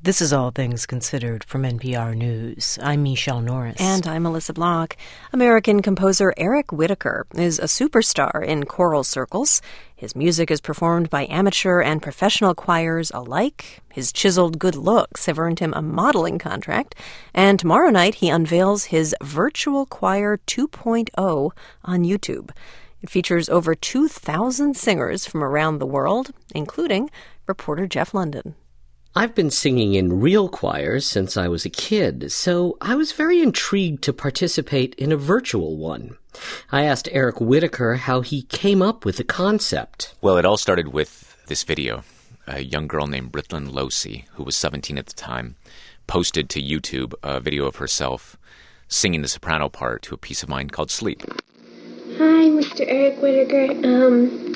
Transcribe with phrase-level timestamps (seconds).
[0.00, 2.78] This is All Things Considered from NPR News.
[2.80, 3.80] I'm Michelle Norris.
[3.80, 4.96] And I'm Melissa Block.
[5.32, 9.60] American composer Eric Whitacre is a superstar in choral circles.
[9.96, 13.82] His music is performed by amateur and professional choirs alike.
[13.92, 16.94] His chiseled good looks have earned him a modeling contract.
[17.34, 21.50] And tomorrow night, he unveils his Virtual Choir 2.0
[21.82, 22.50] on YouTube.
[23.02, 27.10] It features over 2,000 singers from around the world, including
[27.48, 28.54] reporter Jeff Lunden.
[29.18, 33.42] I've been singing in real choirs since I was a kid, so I was very
[33.42, 36.16] intrigued to participate in a virtual one.
[36.70, 40.14] I asked Eric Whitacre how he came up with the concept.
[40.20, 42.04] Well, it all started with this video.
[42.46, 45.56] A young girl named Britlin Losee, who was 17 at the time,
[46.06, 48.36] posted to YouTube a video of herself
[48.86, 51.24] singing the soprano part to a piece of mine called Sleep.
[52.18, 52.84] Hi, Mr.
[52.86, 53.72] Eric Whitacre.
[53.84, 54.54] Um,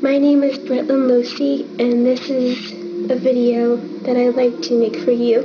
[0.00, 4.96] my name is Britlin Losee, and this is a video that I'd like to make
[4.96, 5.40] for you.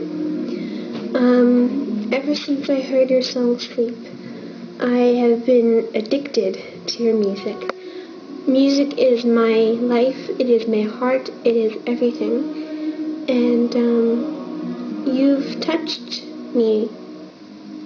[1.16, 3.98] Um, ever since I heard your song Sleep,
[4.82, 7.74] I have been addicted to your music.
[8.48, 13.26] Music is my life, it is my heart, it is everything.
[13.30, 16.90] And um, you've touched me.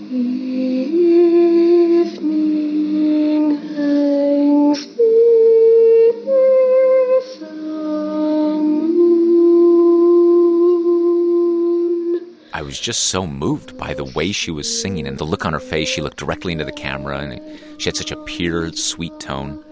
[0.09, 1.26] Evening
[12.67, 15.59] was just so moved by the way she was singing and the look on her
[15.59, 15.87] face.
[15.87, 17.41] She looked directly into the camera and
[17.81, 19.63] she had such a pure, sweet tone.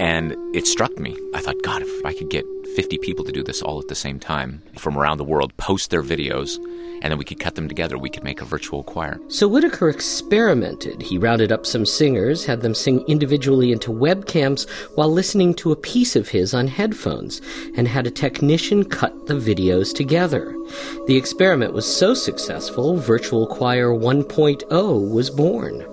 [0.00, 1.14] And it struck me.
[1.34, 3.94] I thought, God, if I could get 50 people to do this all at the
[3.94, 6.56] same time from around the world, post their videos,
[7.02, 9.20] and then we could cut them together, we could make a virtual choir.
[9.28, 11.02] So Whitacre experimented.
[11.02, 15.76] He rounded up some singers, had them sing individually into webcams while listening to a
[15.76, 17.42] piece of his on headphones,
[17.76, 20.56] and had a technician cut the videos together.
[21.08, 25.84] The experiment was so successful, Virtual Choir 1.0 was born.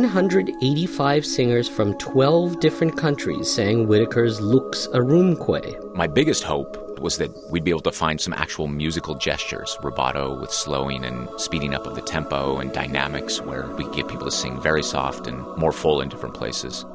[0.00, 5.94] One hundred eighty-five singers from twelve different countries sang Whitacre's Lux Aurumque.
[5.94, 10.40] My biggest hope was that we'd be able to find some actual musical gestures, rubato
[10.40, 14.24] with slowing and speeding up of the tempo and dynamics where we could get people
[14.24, 16.86] to sing very soft and more full in different places.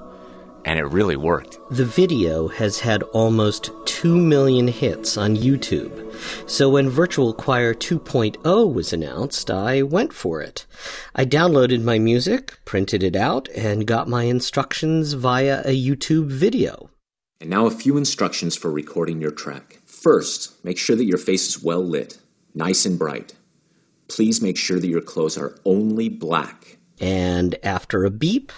[0.66, 1.60] And it really worked.
[1.70, 6.02] The video has had almost 2 million hits on YouTube.
[6.50, 10.66] So when Virtual Choir 2.0 was announced, I went for it.
[11.14, 16.90] I downloaded my music, printed it out, and got my instructions via a YouTube video.
[17.40, 19.82] And now a few instructions for recording your track.
[19.86, 22.18] First, make sure that your face is well lit,
[22.56, 23.36] nice and bright.
[24.08, 26.78] Please make sure that your clothes are only black.
[27.00, 28.52] And after a beep,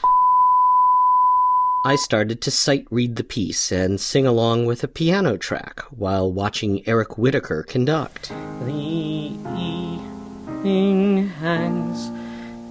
[1.88, 6.30] I started to sight read the piece and sing along with a piano track while
[6.30, 8.28] watching Eric Whitacre conduct.
[8.64, 12.10] The evening hangs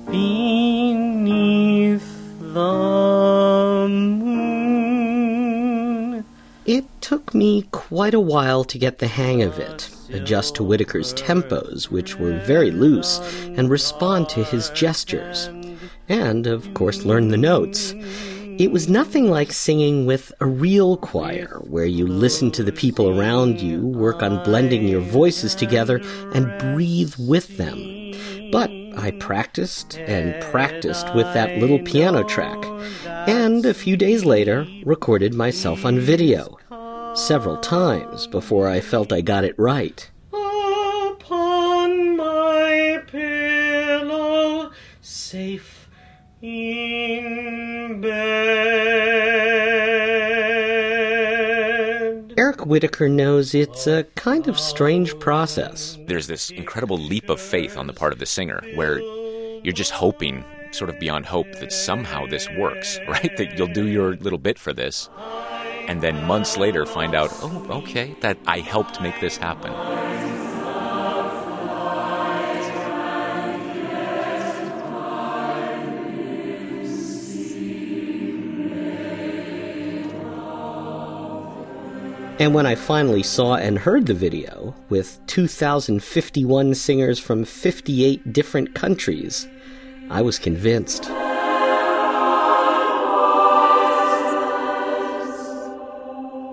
[0.04, 2.06] beneath
[2.40, 5.06] the moon.
[6.66, 11.14] It took me quite a while to get the hang of it, adjust to Whitacre's
[11.14, 15.48] tempos, which were very loose, and respond to his gestures.
[16.06, 17.94] And, of course, learn the notes.
[18.58, 23.10] It was nothing like singing with a real choir, where you listen to the people
[23.10, 26.00] around you, work on blending your voices together,
[26.32, 28.14] and breathe with them.
[28.50, 32.64] But I practiced and practiced with that little piano track,
[33.28, 36.56] and a few days later recorded myself on video.
[37.14, 40.10] Several times before I felt I got it right.
[40.32, 44.70] Upon my pillow,
[45.02, 45.90] safe
[52.66, 55.96] Whitacre knows it's a kind of strange process.
[56.06, 59.92] There's this incredible leap of faith on the part of the singer where you're just
[59.92, 63.36] hoping, sort of beyond hope, that somehow this works, right?
[63.36, 65.08] That you'll do your little bit for this.
[65.86, 69.72] And then months later find out, oh, okay, that I helped make this happen.
[82.38, 88.74] And when I finally saw and heard the video, with 2,051 singers from 58 different
[88.74, 89.48] countries,
[90.10, 91.08] I was convinced.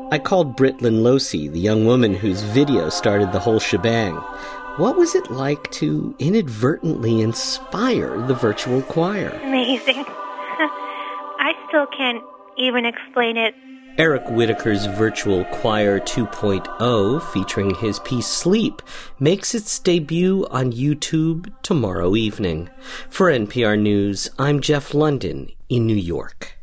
[0.09, 4.15] I called Britlin Losee, the young woman whose video started the whole shebang.
[4.77, 9.37] What was it like to inadvertently inspire the virtual choir?
[9.43, 10.05] Amazing.
[11.39, 12.23] I still can't
[12.57, 13.53] even explain it.
[13.99, 18.81] Eric Whitacre's Virtual Choir 2.0, featuring his piece Sleep,
[19.19, 22.71] makes its debut on YouTube tomorrow evening.
[23.11, 26.53] For NPR News, I'm Jeff Lunden in New York.